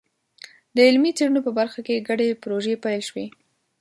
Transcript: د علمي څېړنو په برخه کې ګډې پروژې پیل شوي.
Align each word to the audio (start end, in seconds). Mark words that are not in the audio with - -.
د 0.75 0.77
علمي 0.87 1.11
څېړنو 1.17 1.45
په 1.47 1.51
برخه 1.59 1.79
کې 1.87 2.05
ګډې 2.07 2.39
پروژې 2.43 2.75
پیل 2.83 3.01
شوي. 3.09 3.25